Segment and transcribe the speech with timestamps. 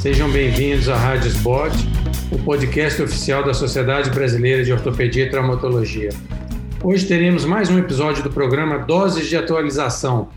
[0.00, 1.76] Sejam bem-vindos à Rádio SBOT,
[2.32, 6.08] o podcast oficial da Sociedade Brasileira de Ortopedia e Traumatologia.
[6.82, 10.30] Hoje teremos mais um episódio do programa Doses de Atualização,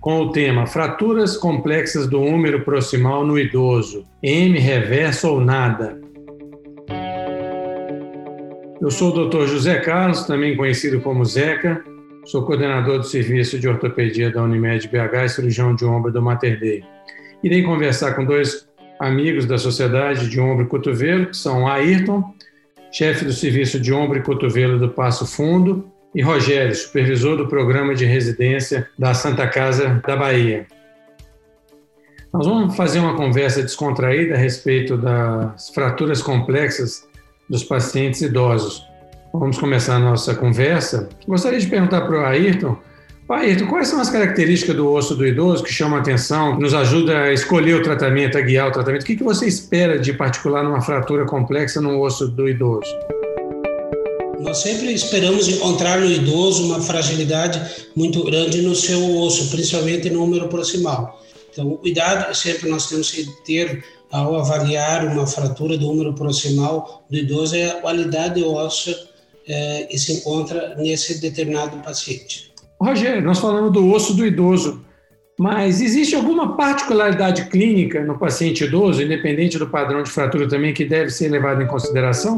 [0.00, 5.96] com o tema Fraturas complexas do húmero proximal no idoso, M reverso ou nada.
[8.80, 9.46] Eu sou o Dr.
[9.46, 11.84] José Carlos, também conhecido como Zeca,
[12.24, 16.58] sou coordenador do Serviço de Ortopedia da Unimed BH e cirurgião de ombro do Mater
[16.58, 16.82] Dei.
[17.44, 18.66] Irei conversar com dois
[19.00, 22.34] amigos da Sociedade de Ombro e Cotovelo, que são Ayrton,
[22.92, 27.94] chefe do Serviço de Ombro e Cotovelo do Passo Fundo, e Rogério, supervisor do programa
[27.94, 30.66] de residência da Santa Casa da Bahia.
[32.32, 37.06] Nós vamos fazer uma conversa descontraída a respeito das fraturas complexas
[37.48, 38.86] dos pacientes idosos.
[39.32, 41.08] Vamos começar a nossa conversa.
[41.26, 42.76] Gostaria de perguntar para o Ayrton
[43.26, 47.22] Ayrton, quais são as características do osso do idoso que chamam a atenção, nos ajuda
[47.22, 49.02] a escolher o tratamento, a guiar o tratamento?
[49.02, 52.86] O que você espera de particular numa fratura complexa no osso do idoso?
[54.40, 60.20] Nós sempre esperamos encontrar no idoso uma fragilidade muito grande no seu osso, principalmente no
[60.20, 61.18] número proximal.
[61.50, 67.06] Então, o cuidado sempre nós temos que ter ao avaliar uma fratura do número proximal
[67.08, 68.94] do idoso é a qualidade óssea
[69.48, 72.53] é, que se encontra nesse determinado paciente.
[72.80, 74.84] Rogério, nós falamos do osso do idoso,
[75.38, 80.84] mas existe alguma particularidade clínica no paciente idoso, independente do padrão de fratura também, que
[80.84, 82.36] deve ser levado em consideração?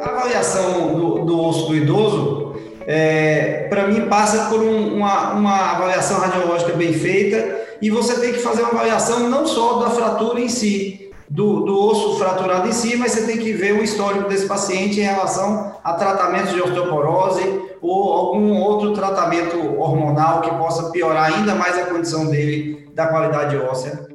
[0.00, 5.72] A avaliação do, do osso do idoso, é, para mim, passa por um, uma, uma
[5.72, 10.40] avaliação radiológica bem feita e você tem que fazer uma avaliação não só da fratura
[10.40, 14.28] em si, do, do, osso fraturado em si, mas você tem que ver o histórico
[14.28, 17.42] desse paciente em relação a tratamentos de osteoporose
[17.82, 23.56] ou algum outro tratamento hormonal que possa piorar ainda mais a condição dele da qualidade
[23.56, 24.06] óssea.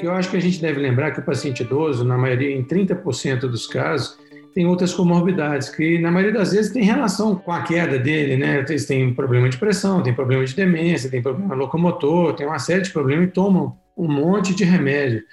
[0.00, 3.40] eu acho que a gente deve lembrar que o paciente idoso, na maioria, em 30%
[3.40, 4.16] dos casos,
[4.54, 8.62] tem outras comorbidades, que na maioria das vezes tem relação com a queda dele, né?
[8.62, 12.90] Têm problema de pressão, tem problema de demência, tem problema locomotor, tem uma série de
[12.90, 15.24] problemas e tomam um monte de remédio.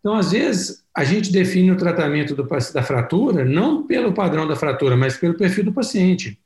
[0.00, 4.56] Então, às vezes, a gente define o tratamento do, da fratura não pelo padrão da
[4.56, 6.38] fratura, mas pelo perfil do paciente.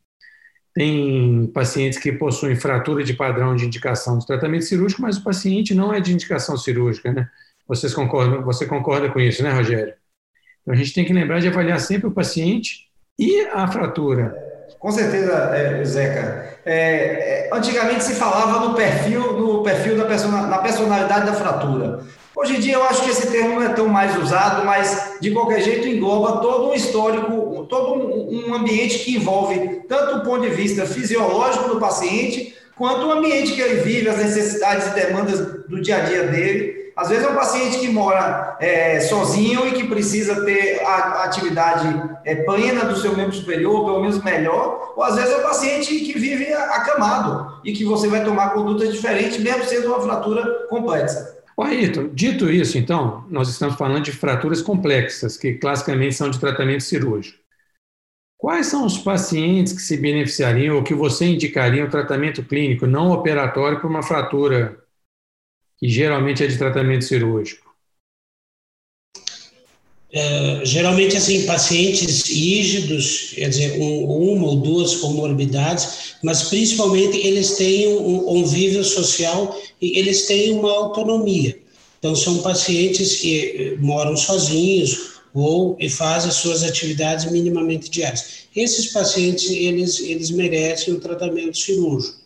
[0.75, 5.75] Tem pacientes que possuem fratura de padrão de indicação de tratamento cirúrgico, mas o paciente
[5.75, 7.28] não é de indicação cirúrgica, né?
[7.66, 9.94] Vocês concordam, você concorda com isso, né, Rogério?
[10.62, 12.88] Então, a gente tem que lembrar de avaliar sempre o paciente
[13.19, 14.34] e a fratura.
[14.78, 16.59] Com certeza, é, Zeca.
[16.65, 19.41] É, é, antigamente se falava no perfil,
[19.72, 22.00] perfil da na personalidade da fratura.
[22.34, 25.31] Hoje em dia eu acho que esse termo não é tão mais usado, mas de
[25.31, 30.50] qualquer jeito engloba todo um histórico, todo um ambiente que envolve tanto o ponto de
[30.50, 35.81] vista fisiológico do paciente, quanto o ambiente que ele vive, as necessidades e demandas do
[35.81, 36.81] dia a dia dele.
[36.97, 41.89] Às vezes é um paciente que mora é, sozinho e que precisa ter a, atividade
[42.25, 46.01] é, plena do seu membro superior, pelo menos melhor, ou às vezes é um paciente
[46.01, 51.41] que vive acamado e que você vai tomar condutas diferentes, mesmo sendo uma fratura complexa.
[51.57, 56.41] O Ayrton, dito isso, então, nós estamos falando de fraturas complexas, que classicamente são de
[56.41, 57.39] tratamento cirúrgico.
[58.39, 63.13] Quais são os pacientes que se beneficiariam ou que você indicaria um tratamento clínico não
[63.13, 64.83] operatório para uma fratura
[65.82, 67.75] que geralmente é de tratamento cirúrgico?
[70.12, 77.56] É, geralmente, assim, pacientes rígidos, quer dizer, um, uma ou duas comorbidades, mas principalmente eles
[77.56, 81.59] têm um convívio social e eles têm uma autonomia.
[81.99, 88.47] Então, são pacientes que eh, moram sozinhos ou e fazem suas atividades minimamente diárias.
[88.54, 92.22] Esses pacientes, eles, eles merecem o um tratamento cirúrgico.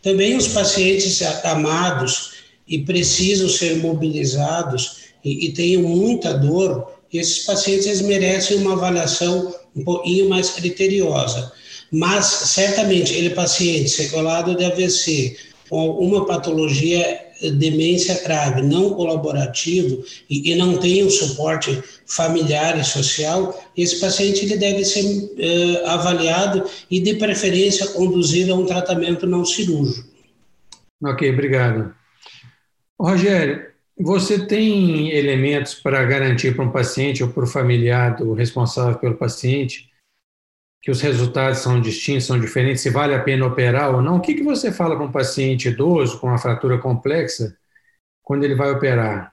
[0.00, 2.39] Também os pacientes acamados,
[2.70, 9.84] e precisam ser mobilizados e, e têm muita dor, esses pacientes merecem uma avaliação um
[9.84, 11.52] pouquinho mais criteriosa.
[11.92, 15.36] Mas, certamente, ele paciente sequelado de AVC,
[15.68, 22.84] com alguma patologia demência grave, não colaborativo e, e, não tem um suporte familiar e
[22.84, 29.26] social, esse paciente ele deve ser uh, avaliado e, de preferência, conduzido a um tratamento
[29.26, 30.08] não cirúrgico.
[31.02, 31.94] Ok, obrigado.
[33.02, 33.66] Rogério,
[33.98, 39.14] você tem elementos para garantir para um paciente ou para o familiar do responsável pelo
[39.14, 39.90] paciente
[40.82, 44.16] que os resultados são distintos, são diferentes, se vale a pena operar ou não?
[44.16, 47.56] O que, que você fala para um paciente idoso com uma fratura complexa
[48.22, 49.32] quando ele vai operar?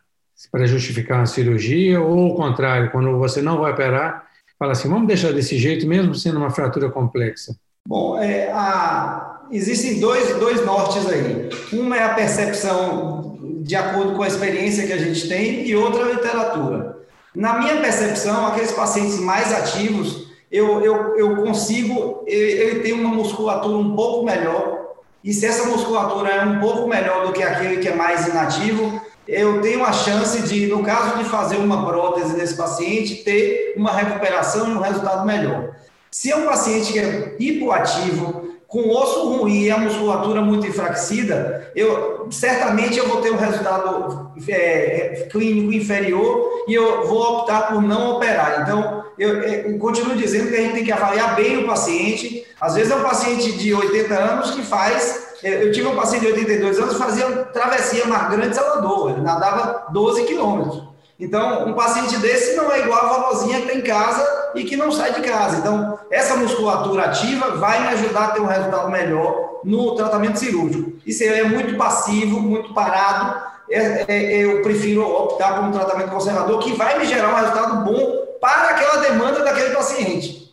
[0.52, 4.28] Para justificar uma cirurgia ou o contrário, quando você não vai operar,
[4.60, 7.56] fala assim, vamos deixar desse jeito mesmo sendo uma fratura complexa?
[7.88, 11.50] Bom, é, a, existem dois, dois nortes aí.
[11.74, 13.27] Uma é a percepção
[13.68, 17.00] de acordo com a experiência que a gente tem, e outra literatura.
[17.36, 23.78] Na minha percepção, aqueles pacientes mais ativos, eu, eu, eu consigo, ele tem uma musculatura
[23.78, 27.90] um pouco melhor, e se essa musculatura é um pouco melhor do que aquele que
[27.90, 32.56] é mais inativo, eu tenho a chance de, no caso de fazer uma prótese nesse
[32.56, 35.76] paciente, ter uma recuperação e um resultado melhor.
[36.10, 41.72] Se é um paciente que é hipoativo, com osso ruim e a musculatura muito enfraquecida,
[41.74, 47.70] eu certamente eu vou ter um resultado é, é clínico inferior e eu vou optar
[47.70, 48.62] por não operar.
[48.62, 52.46] Então, eu, eu, continuo dizendo que a gente tem que avaliar bem o paciente.
[52.60, 55.36] Às vezes é um paciente de 80 anos que faz.
[55.42, 59.22] É, eu tive um paciente de 82 anos que fazia travessia Mar Grande Salvador, ele
[59.22, 60.84] nadava 12 quilômetros.
[61.20, 64.78] Então, um paciente desse não é igual a vovozinha que tem em casa e que
[64.78, 65.58] não sai de casa.
[65.58, 70.94] Então, essa musculatura ativa vai me ajudar a ter um resultado melhor no tratamento cirúrgico.
[71.06, 76.10] E se é muito passivo, muito parado, é, é, eu prefiro optar por um tratamento
[76.10, 80.52] conservador que vai me gerar um resultado bom para aquela demanda daquele paciente.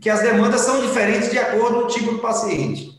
[0.00, 2.90] Que as demandas são diferentes de acordo com o tipo do paciente.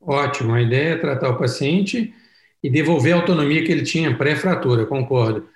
[0.00, 0.54] Ótimo.
[0.54, 2.14] A ideia é tratar o paciente
[2.62, 5.48] e devolver a autonomia que ele tinha pré-fratura, concordo.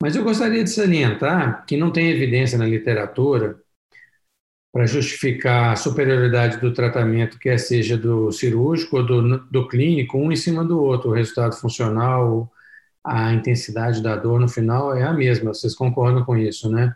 [0.00, 3.60] Mas eu gostaria de salientar que não tem evidência na literatura
[4.72, 10.30] para justificar a superioridade do tratamento, quer seja do cirúrgico ou do, do clínico, um
[10.30, 11.10] em cima do outro.
[11.10, 12.50] O resultado funcional,
[13.02, 16.94] a intensidade da dor no final é a mesma, vocês concordam com isso, né?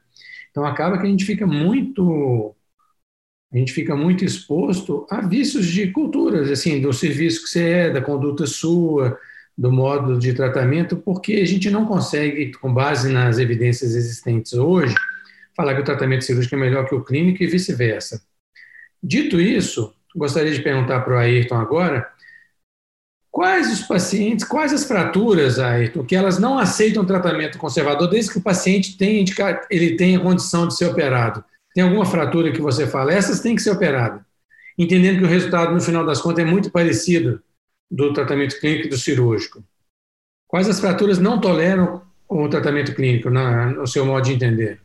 [0.51, 2.55] Então acaba que a gente fica muito
[3.53, 7.91] a gente fica muito exposto a vícios de culturas, assim, do serviço que você é,
[7.91, 9.19] da conduta sua,
[9.57, 14.95] do modo de tratamento, porque a gente não consegue, com base nas evidências existentes hoje,
[15.57, 18.23] falar que o tratamento cirúrgico é melhor que o clínico e vice-versa.
[19.03, 22.09] Dito isso, gostaria de perguntar para o Ayrton agora,
[23.31, 28.39] quais os pacientes, quais as fraturas, Ayrton, que elas não aceitam tratamento conservador desde que
[28.39, 29.25] o paciente tenha,
[29.71, 31.45] ele tenha condição de ser operado?
[31.75, 34.23] Tem alguma fratura que você fala, essas têm que ser operadas,
[34.79, 37.43] entendendo que o resultado, no final das contas, é muito parecido
[37.93, 39.63] do tratamento clínico e do cirúrgico?
[40.49, 44.81] Quais as fraturas não toleram o tratamento clínico, na, no seu modo de entender?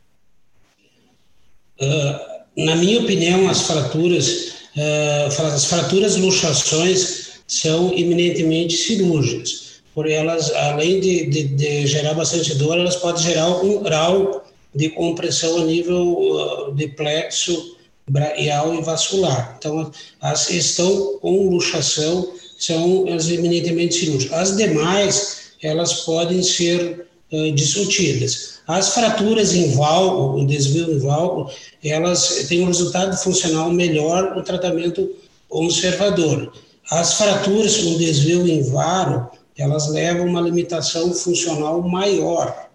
[1.80, 9.80] Uh, na minha opinião, as fraturas, uh, as fraturas luxações são eminentemente cirúrgicas.
[9.94, 14.44] Por elas, além de, de, de, gerar bastante dor, elas podem gerar um grau
[14.74, 17.76] de compressão a nível uh, de plexo
[18.08, 19.56] braquial e vascular.
[19.58, 19.90] Então,
[20.20, 24.36] as estão com luxação são as eminentemente cirúrgicas.
[24.36, 28.58] As demais, elas podem ser uh, discutidas.
[28.66, 31.50] As fraturas em válvulo, o desvio em válvulo,
[31.82, 35.08] elas têm um resultado funcional melhor no tratamento
[35.48, 36.52] conservador.
[36.90, 42.68] As fraturas com desvio em varo, elas levam uma limitação funcional maior.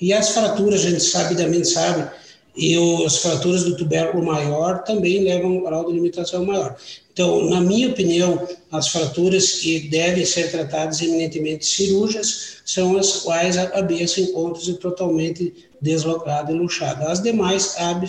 [0.00, 2.08] E as fraturas, a gente sabidamente sabe,
[2.56, 6.74] e as fraturas do tubérculo maior também levam um grau de limitação maior.
[7.12, 13.56] Então, na minha opinião, as fraturas que devem ser tratadas eminentemente cirúrgicas são as quais
[13.56, 17.10] a cabeça encontra-se totalmente deslocada e luxada.
[17.10, 18.06] As demais, cabe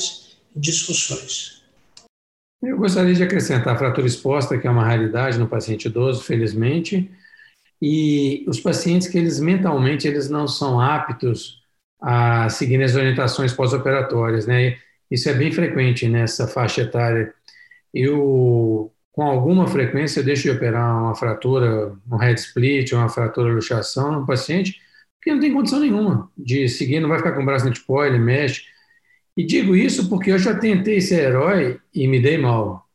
[0.55, 1.61] discussões.
[2.61, 7.09] Eu gostaria de acrescentar a fratura exposta, que é uma raridade no paciente idoso, felizmente,
[7.81, 11.61] e os pacientes que eles mentalmente eles não são aptos
[11.99, 14.77] a seguir as orientações pós-operatórias, né?
[15.09, 17.33] Isso é bem frequente nessa faixa etária.
[17.94, 24.11] Eu, com alguma frequência, deixo de operar uma fratura, um head split, uma fratura luxação
[24.11, 24.80] no paciente,
[25.18, 28.04] porque não tem condição nenhuma de seguir, não vai ficar com o braço no tipo,
[28.04, 28.63] ele mexe.
[29.35, 32.87] E digo isso porque eu já tentei ser herói e me dei mal.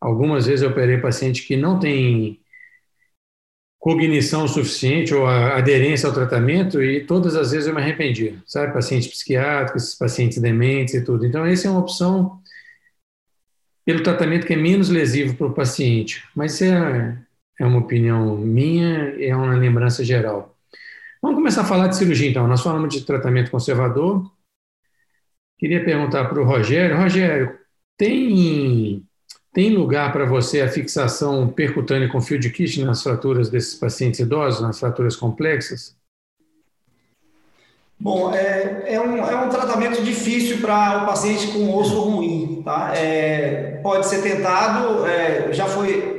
[0.00, 2.40] Algumas vezes eu operei paciente que não tem
[3.80, 8.74] cognição suficiente ou aderência ao tratamento e todas as vezes eu me arrependi, sabe?
[8.74, 11.24] Pacientes psiquiátricos, pacientes dementes e tudo.
[11.24, 12.38] Então, essa é uma opção
[13.84, 17.18] pelo tratamento que é menos lesivo para o paciente, mas é,
[17.58, 20.54] é uma opinião minha é uma lembrança geral.
[21.22, 22.46] Vamos começar a falar de cirurgia, então.
[22.46, 24.30] Nós falamos de tratamento conservador.
[25.58, 26.96] Queria perguntar para o Rogério.
[26.96, 27.58] Rogério,
[27.96, 29.06] tem
[29.52, 34.20] tem lugar para você a fixação percutânea com fio de kit nas fraturas desses pacientes
[34.20, 35.96] idosos, nas fraturas complexas?
[37.98, 42.92] Bom, é, é, um, é um tratamento difícil para o paciente com osso ruim, tá?
[42.96, 46.18] É, pode ser tentado, é, já foi,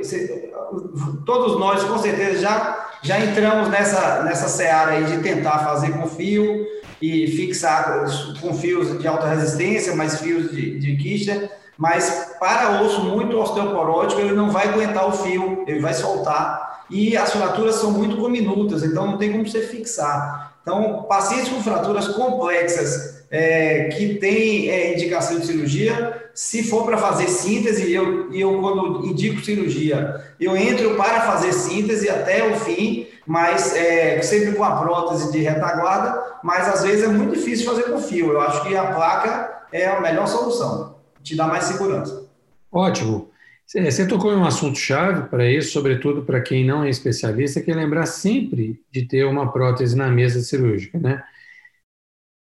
[1.26, 6.06] todos nós com certeza já, já entramos nessa, nessa seara aí de tentar fazer com
[6.06, 6.64] fio
[7.00, 8.04] e fixar
[8.40, 14.20] com fios de alta resistência, mais fios de, de quicha, mas para osso muito osteoporótico,
[14.20, 16.84] ele não vai aguentar o fio, ele vai soltar.
[16.90, 20.52] E as fraturas são muito diminutas, então não tem como você fixar.
[20.62, 26.98] Então, pacientes com fraturas complexas é, que têm é, indicação de cirurgia, se for para
[26.98, 33.06] fazer síntese, eu, eu quando indico cirurgia, eu entro para fazer síntese até o fim,
[33.26, 37.84] mas é, sempre com a prótese de retaguarda, mas às vezes é muito difícil fazer
[37.84, 38.32] com fio.
[38.32, 42.28] Eu acho que a placa é a melhor solução, te dá mais segurança.
[42.70, 43.30] Ótimo.
[43.66, 47.70] Você tocou em um assunto chave para isso, sobretudo para quem não é especialista, que
[47.70, 51.22] é lembrar sempre de ter uma prótese na mesa cirúrgica, né?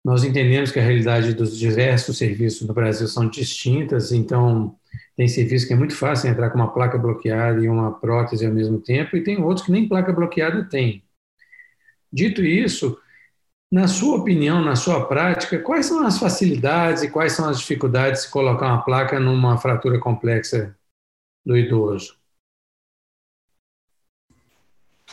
[0.05, 4.73] Nós entendemos que a realidade dos diversos serviços no Brasil são distintas, então
[5.17, 8.53] tem serviço que é muito fácil entrar com uma placa bloqueada e uma prótese ao
[8.53, 11.03] mesmo tempo, e tem outros que nem placa bloqueada tem.
[12.11, 12.97] Dito isso,
[13.71, 18.23] na sua opinião, na sua prática, quais são as facilidades e quais são as dificuldades
[18.23, 20.75] de colocar uma placa numa fratura complexa
[21.45, 22.15] do idoso?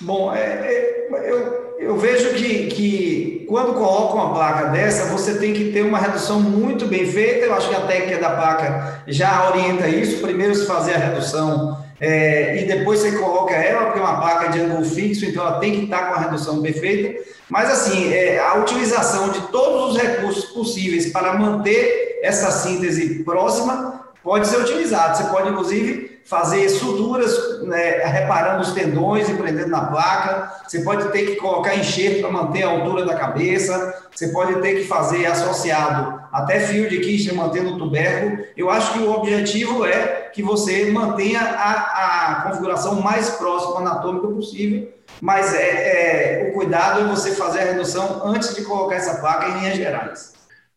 [0.01, 5.53] Bom, é, é, eu, eu vejo que, que quando coloca uma placa dessa, você tem
[5.53, 7.47] que ter uma redução muito bem feita.
[7.47, 10.21] Eu acho que a técnica da placa já orienta isso.
[10.21, 14.49] Primeiro, se fazer a redução é, e depois você coloca ela, porque é uma placa
[14.49, 17.21] de ângulo fixo, então ela tem que estar com a redução bem feita.
[17.49, 24.09] Mas, assim, é, a utilização de todos os recursos possíveis para manter essa síntese próxima
[24.23, 25.17] pode ser utilizado.
[25.17, 30.53] Você pode, inclusive, fazer suturas, né, reparando os tendões e prendendo na placa.
[30.67, 34.09] Você pode ter que colocar enxerto para manter a altura da cabeça.
[34.11, 38.45] Você pode ter que fazer associado até fio de Kirchner mantendo o tubérculo.
[38.57, 44.27] Eu acho que o objetivo é que você mantenha a, a configuração mais próxima anatômica
[44.29, 49.21] possível, mas é, é, o cuidado é você fazer a redução antes de colocar essa
[49.21, 50.33] placa em linhas gerais.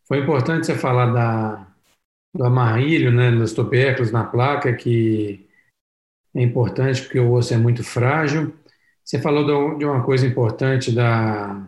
[0.08, 1.67] Foi importante você falar da,
[2.38, 5.44] do amarrilho, né, dos tubérculos na placa, que
[6.36, 8.54] é importante porque o osso é muito frágil.
[9.04, 11.66] Você falou de uma coisa importante da,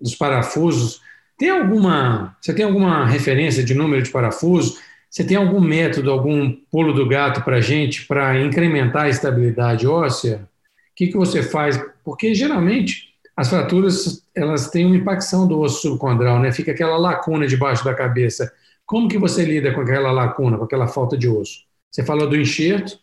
[0.00, 1.00] dos parafusos.
[1.38, 4.80] Tem alguma, você tem alguma referência de número de parafusos?
[5.08, 10.48] Você tem algum método, algum pulo do gato para gente para incrementar a estabilidade óssea?
[10.90, 11.80] O que, que você faz?
[12.04, 16.50] Porque geralmente as fraturas elas têm uma impacção do osso subcondral, né?
[16.50, 18.52] Fica aquela lacuna debaixo da cabeça.
[18.92, 21.60] Como que você lida com aquela lacuna, com aquela falta de osso?
[21.90, 22.98] Você falou do enxerto.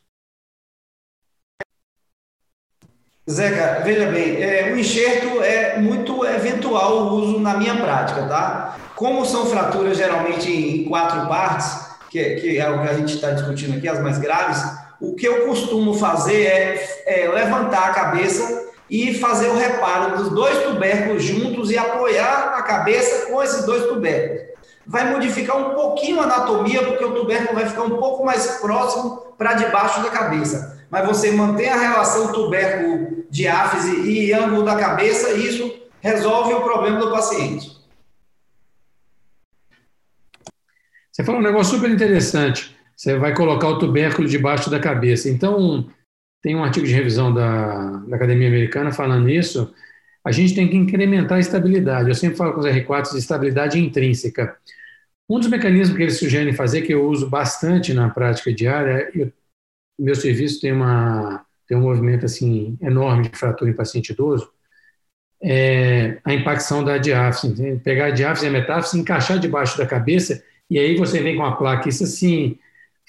[3.28, 8.78] Zeca, veja bem, é, o enxerto é muito eventual o uso na minha prática, tá?
[8.96, 13.32] Como são fraturas geralmente em quatro partes, que, que é o que a gente está
[13.32, 14.64] discutindo aqui, as mais graves,
[15.02, 20.30] o que eu costumo fazer é, é levantar a cabeça e fazer o reparo dos
[20.30, 24.49] dois tubérculos juntos e apoiar a cabeça com esses dois tubérculos
[24.90, 29.18] vai modificar um pouquinho a anatomia, porque o tubérculo vai ficar um pouco mais próximo
[29.38, 30.84] para debaixo da cabeça.
[30.90, 37.00] Mas você mantém a relação tubérculo-diáfise e ângulo da cabeça, e isso resolve o problema
[37.00, 37.78] do paciente.
[41.12, 42.76] Você falou um negócio super interessante.
[42.98, 45.30] Você vai colocar o tubérculo debaixo da cabeça.
[45.30, 45.88] Então,
[46.42, 49.72] tem um artigo de revisão da, da Academia Americana falando isso.
[50.24, 52.10] A gente tem que incrementar a estabilidade.
[52.10, 54.58] Eu sempre falo com os R4 de estabilidade intrínseca.
[55.30, 59.32] Um dos mecanismos que eles sugerem fazer, que eu uso bastante na prática diária, eu,
[59.98, 64.50] meu serviço tem, uma, tem um movimento assim enorme de fratura em paciente idoso,
[65.42, 67.80] é a impacção da diáfise.
[67.84, 71.46] Pegar a diáfise e a metáfise, encaixar debaixo da cabeça, e aí você vem com
[71.46, 71.88] a placa.
[71.88, 72.58] Isso, assim,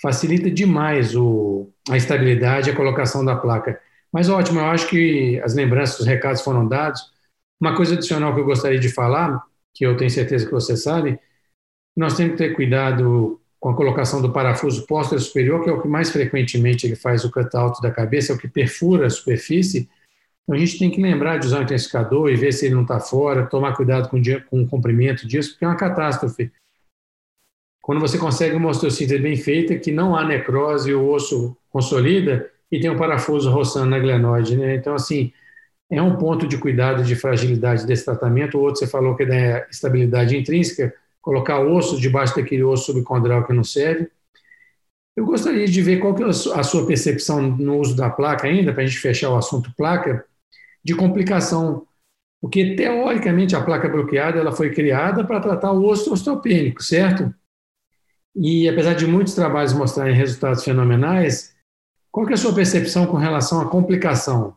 [0.01, 3.81] facilita demais o, a estabilidade, a colocação da placa.
[4.13, 7.01] Mas ótimo, eu acho que as lembranças, os recados foram dados.
[7.61, 9.43] Uma coisa adicional que eu gostaria de falar,
[9.75, 11.19] que eu tenho certeza que você sabe,
[11.97, 15.83] nós temos que ter cuidado com a colocação do parafuso póstero superior, que é o
[15.83, 19.89] que mais frequentemente ele faz o cutout da cabeça, é o que perfura a superfície.
[20.43, 22.83] Então, a gente tem que lembrar de usar o intensificador e ver se ele não
[22.83, 26.51] está fora, tomar cuidado com, com o comprimento disso, porque é uma catástrofe.
[27.83, 32.79] Quando você consegue uma osteossíntese bem feita, que não há necrose, o osso consolida e
[32.79, 34.57] tem um parafuso roçando na glenoide.
[34.57, 34.77] Né?
[34.77, 35.33] Então, assim,
[35.91, 38.57] é um ponto de cuidado de fragilidade desse tratamento.
[38.57, 43.45] O outro você falou que é da estabilidade intrínseca, colocar osso debaixo daquele osso subcondral
[43.45, 44.09] que não serve.
[45.17, 48.73] Eu gostaria de ver qual que é a sua percepção no uso da placa ainda,
[48.73, 50.25] para a gente fechar o assunto placa,
[50.83, 51.87] de complicação.
[52.41, 57.35] Porque, teoricamente, a placa bloqueada ela foi criada para tratar o osso osteopênico, certo?
[58.35, 61.55] E, apesar de muitos trabalhos mostrarem resultados fenomenais,
[62.11, 64.55] qual é a sua percepção com relação à complicação?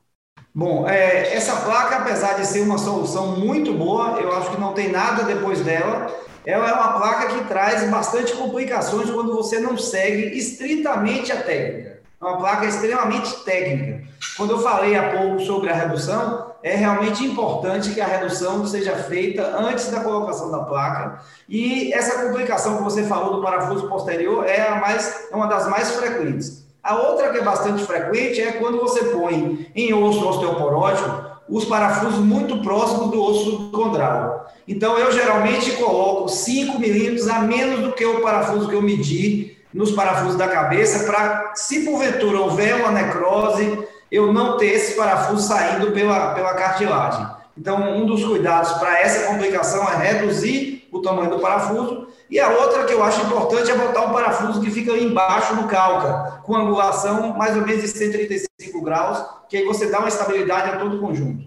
[0.54, 4.74] Bom, é, essa placa, apesar de ser uma solução muito boa, eu acho que não
[4.74, 6.08] tem nada depois dela.
[6.46, 12.02] Ela é uma placa que traz bastante complicações quando você não segue estritamente a técnica.
[12.22, 14.04] É uma placa extremamente técnica.
[14.38, 18.96] Quando eu falei há pouco sobre a redução, é realmente importante que a redução seja
[18.96, 21.20] feita antes da colocação da placa.
[21.48, 25.92] E essa complicação que você falou do parafuso posterior é, mais, é uma das mais
[25.92, 26.64] frequentes.
[26.84, 32.20] A outra que é bastante frequente é quando você põe em osso osteoporótico os parafusos
[32.20, 34.52] muito próximos do osso condral.
[34.68, 39.58] Então, eu geralmente coloco 5 milímetros a menos do que o parafuso que eu medi
[39.74, 43.80] nos parafusos da cabeça, para, se porventura houver uma necrose,
[44.12, 47.26] eu não ter esse parafuso saindo pela, pela cartilagem.
[47.58, 52.50] Então, um dos cuidados para essa complicação é reduzir o tamanho do parafuso e a
[52.50, 56.56] outra que eu acho importante é botar um parafuso que fica embaixo no calca, com
[56.56, 60.98] angulação mais ou menos de 135 graus, que aí você dá uma estabilidade a todo
[60.98, 61.46] o conjunto.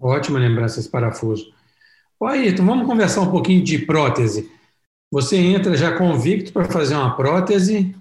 [0.00, 1.52] Ótima lembrança esse parafuso.
[2.18, 4.50] Ô Ayrton, vamos conversar um pouquinho de prótese.
[5.10, 7.94] Você entra já convicto para fazer uma prótese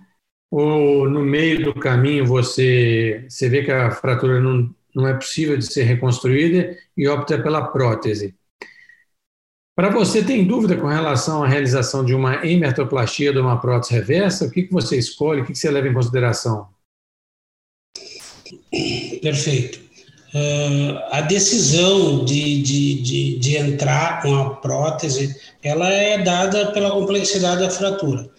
[0.49, 5.57] ou no meio do caminho você, você vê que a fratura não, não é possível
[5.57, 8.35] de ser reconstruída e opta pela prótese?
[9.75, 13.93] Para você, tem dúvida com relação à realização de uma hemertoplastia ou de uma prótese
[13.93, 14.45] reversa?
[14.45, 15.41] O que, que você escolhe?
[15.41, 16.67] O que, que você leva em consideração?
[19.21, 19.79] Perfeito.
[20.35, 26.91] Uh, a decisão de, de, de, de, entrar com a prótese, ela é dada pela
[26.91, 28.29] complexidade da fratura.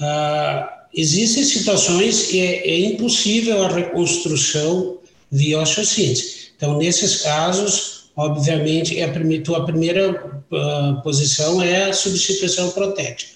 [0.00, 4.98] Uh, existem situações que é, é, impossível a reconstrução
[5.30, 6.52] via osteossíntese.
[6.56, 10.10] Então, nesses casos, obviamente, é a tua primeira
[10.50, 13.32] uh, posição é a substituição protética.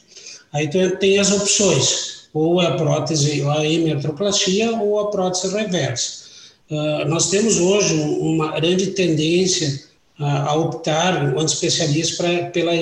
[0.52, 6.26] Aí tu tem as opções, ou a prótese, a hemertroplastia ou a prótese reversa.
[6.70, 9.80] Uh, nós temos hoje uma grande tendência
[10.18, 12.72] uh, a optar, um especialista, pra, pela,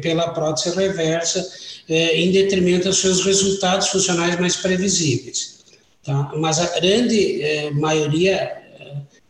[0.00, 5.60] pela prótese reversa, uh, em detrimento dos seus resultados funcionais mais previsíveis.
[6.04, 6.32] Tá?
[6.36, 8.59] Mas a grande eh, maioria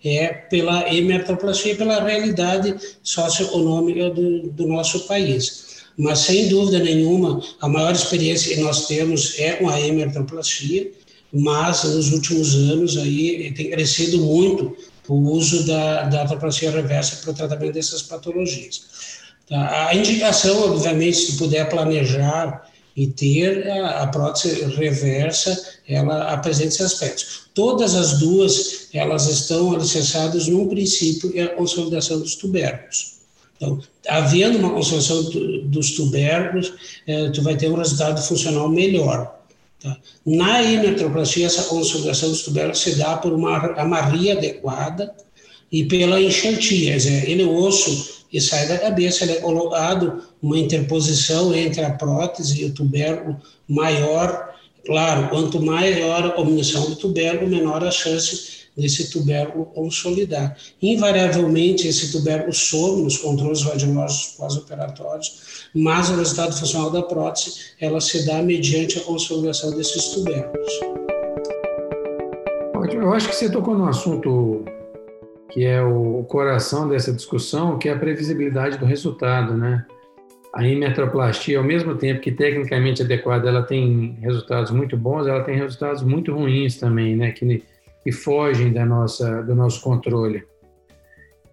[0.05, 5.83] é pela hemertoplastia, pela realidade socioeconômica do, do nosso país.
[5.97, 10.91] Mas, sem dúvida nenhuma, a maior experiência que nós temos é com a hemertoplastia,
[11.33, 14.77] mas nos últimos anos aí tem crescido muito
[15.09, 18.83] o uso da, da artroplastia reversa para o tratamento dessas patologias.
[19.49, 19.89] Tá?
[19.89, 25.57] A indicação, obviamente, se puder planejar e ter a, a prótese reversa,
[25.89, 27.51] ela apresenta esses aspectos.
[27.55, 33.21] Todas as duas, elas estão alicerçadas num princípio, é a consolidação dos tubérculos.
[33.57, 35.23] Então, havendo uma consolidação
[35.65, 36.73] dos tubérculos,
[37.07, 39.39] é, tu vai ter um resultado funcional melhor.
[39.81, 39.97] Tá?
[40.25, 45.15] Na himetroplastia, essa consolidação dos tubérculos se dá por uma amarria adequada
[45.71, 50.59] e pela enxertia, dizer, ele é osso e sai da cabeça, ele é colocado uma
[50.59, 53.37] interposição entre a prótese e o tubérculo
[53.69, 54.51] maior
[54.85, 60.57] Claro, quanto maior a combinação do tubérculo, menor a chance desse tubérculo consolidar.
[60.81, 68.01] Invariavelmente, esse tubérculo some nos controles radiológicos pós-operatórios, mas o resultado funcional da prótese, ela
[68.01, 70.73] se dá mediante a consolidação desses tubérculos.
[72.93, 74.65] Eu acho que você tocou num assunto
[75.51, 79.85] que é o coração dessa discussão, que é a previsibilidade do resultado, né?
[80.53, 85.57] a himertroplastia, ao mesmo tempo que tecnicamente adequada, ela tem resultados muito bons, ela tem
[85.57, 87.63] resultados muito ruins também, né, que,
[88.03, 90.45] que fogem da nossa, do nosso controle.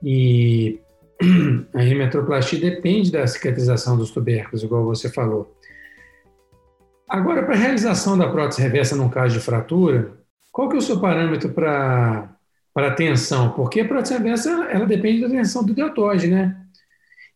[0.04, 0.80] E
[1.74, 5.56] a himertroplastia depende da cicatrização dos tubérculos, igual você falou.
[7.08, 10.12] Agora, para a realização da prótese reversa num caso de fratura,
[10.52, 12.36] qual que é o seu parâmetro para
[12.78, 13.50] para tensão?
[13.54, 16.56] Porque a reversa ela depende da tensão do deltoide, né?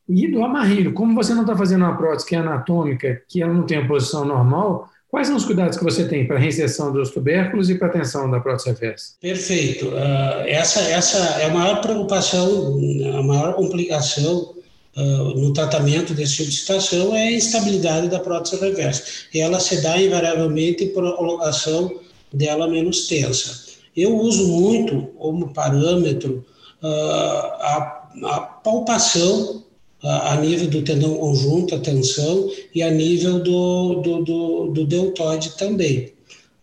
[0.08, 3.52] E do amarrilho, como você não está fazendo uma prótese que é anatômica, que ela
[3.52, 6.94] não tem a posição normal, quais são os cuidados que você tem para a reinserção
[6.94, 9.14] dos tubérculos e para a tensão da prótese reversa?
[9.20, 9.88] Perfeito.
[9.88, 12.80] Uh, essa, essa é a maior preocupação,
[13.18, 14.54] a maior complicação
[14.96, 19.04] uh, no tratamento desse tipo de situação é a instabilidade da prótese reversa.
[19.34, 22.00] E ela se dá invariavelmente por a colocação
[22.32, 23.71] dela menos tensa.
[23.96, 26.46] Eu uso muito como parâmetro
[26.82, 29.62] uh, a, a palpação
[30.04, 35.52] a nível do tendão conjunto, a tensão, e a nível do, do, do, do deltoide
[35.58, 36.12] também.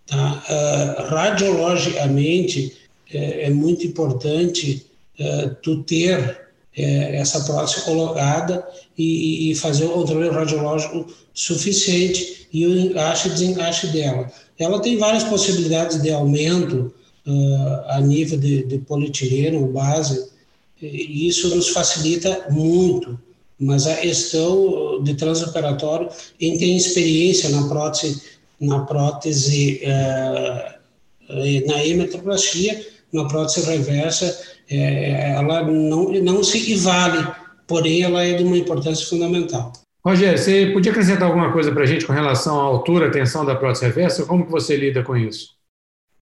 [0.06, 0.42] Tá?
[0.48, 2.76] Uh, radiologicamente,
[3.12, 4.86] é, é, muito importante
[5.20, 12.66] uh, tu ter é, essa prótese colocada e, e, fazer o controle radiológico suficiente e
[12.66, 14.30] o encaixe e desencaixe dela.
[14.58, 16.92] Ela tem várias possibilidades de aumento
[17.28, 20.28] uh, a nível de, de polietileno, base,
[20.80, 23.18] e isso nos facilita muito.
[23.60, 28.22] Mas a questão de transoperatório, quem tem experiência na prótese,
[28.60, 30.78] na prótese, uh,
[31.66, 34.38] na hemetroplastia, na prótese reversa,
[34.70, 37.26] é, ela não, não se equivale,
[37.66, 39.72] porém ela é de uma importância fundamental.
[40.04, 43.56] Rogério, você podia acrescentar alguma coisa para a gente com relação à altura, tensão da
[43.56, 44.24] prótese reversa?
[44.24, 45.57] Como que você lida com isso?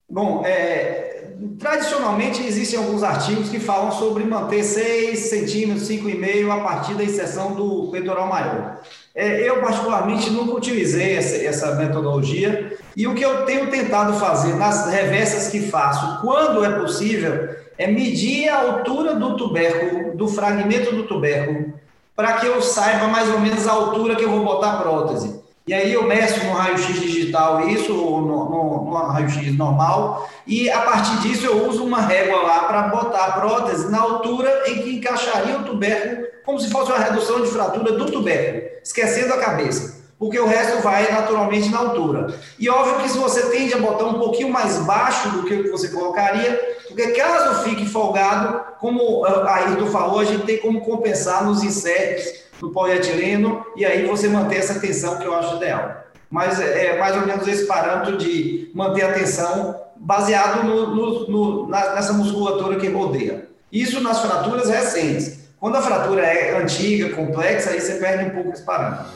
[0.08, 6.94] Bom, é, tradicionalmente existem alguns artigos que falam sobre manter 6 centímetros, 5,5 a partir
[6.94, 8.80] da inserção do peitoral maior.
[9.14, 14.54] É, eu, particularmente, nunca utilizei essa, essa, metodologia e o que eu tenho tentado fazer
[14.54, 20.94] nas reversas que faço, quando é possível, é medir a altura do tubérculo, do fragmento
[20.94, 21.74] do tubérculo,
[22.14, 25.35] para que eu saiba mais ou menos a altura que eu vou botar a prótese.
[25.68, 30.70] E aí eu meço no raio-x digital isso, ou no, no, no raio-x normal, e
[30.70, 34.80] a partir disso eu uso uma régua lá para botar a prótese na altura em
[34.80, 39.38] que encaixaria o tubérculo, como se fosse uma redução de fratura do tubérculo, esquecendo a
[39.38, 42.34] cabeça porque o resto vai naturalmente na altura.
[42.58, 45.88] E óbvio que se você tende a botar um pouquinho mais baixo do que você
[45.88, 51.62] colocaria, porque caso fique folgado, como a Ayrton falou, a gente tem como compensar nos
[51.62, 56.04] insetos do polietileno e aí você manter essa tensão que eu acho ideal.
[56.30, 61.28] Mas é, é mais ou menos esse parâmetro de manter a tensão baseado no, no,
[61.28, 63.46] no, nessa musculatura que rodeia.
[63.70, 65.46] Isso nas fraturas recentes.
[65.58, 69.06] Quando a fratura é antiga, complexa, aí você perde um pouco esse parâmetro.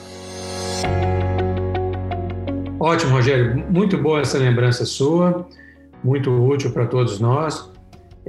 [2.79, 3.65] Ótimo, Rogério.
[3.69, 5.47] Muito boa essa lembrança sua,
[6.03, 7.70] muito útil para todos nós.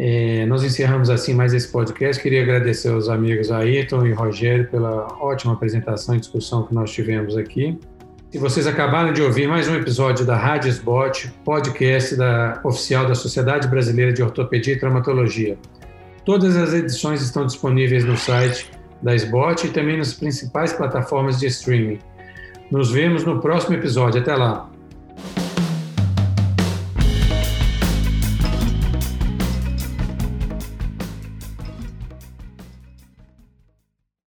[0.04, 2.20] É, nós encerramos assim mais esse podcast.
[2.24, 7.38] Queria agradecer aos amigos Ayrton e Rogério pela ótima apresentação e discussão que nós tivemos
[7.38, 7.78] aqui.
[8.32, 13.14] Se vocês acabaram de ouvir mais um episódio da Rádio Sbot, podcast da, oficial da
[13.14, 15.56] Sociedade Brasileira de Ortopedia e Traumatologia.
[16.26, 18.72] Todas as edições estão disponíveis no site
[19.04, 22.00] da SBOT e também nas principais plataformas de streaming.
[22.72, 24.20] Nos vemos no próximo episódio.
[24.20, 24.71] Até lá!